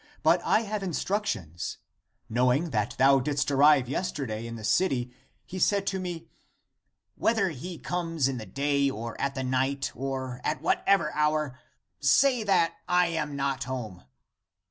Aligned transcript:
But 0.23 0.41
I 0.43 0.61
have 0.61 0.81
in 0.81 0.93
structions: 0.93 1.77
Knowing 2.27 2.71
that 2.71 2.95
thou 2.97 3.19
didst 3.19 3.51
arrive 3.51 3.87
yester 3.87 4.23
74 4.23 4.25
THE 4.25 4.33
APOCRYPHAL 4.33 4.35
ACTS 4.41 4.41
day 4.41 4.47
In 4.47 4.55
the 4.55 4.63
city, 5.05 5.15
he 5.45 5.59
said 5.59 5.85
to 5.85 5.99
me, 5.99 6.27
* 6.73 7.15
Whether 7.23 7.49
he 7.49 7.77
comes 7.77 8.27
in 8.27 8.37
the 8.39 8.47
day 8.47 8.89
or 8.89 9.15
at 9.21 9.35
night, 9.45 9.91
or 9.93 10.41
at 10.43 10.63
whatever 10.63 11.13
hour, 11.13 11.59
say 11.99 12.41
that 12.43 12.73
I. 12.89 13.09
am 13.09 13.35
not 13.35 13.57
at 13.57 13.63
home.' 13.65 14.03